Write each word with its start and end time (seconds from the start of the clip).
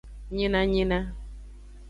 Nyinanyina. 0.35 0.99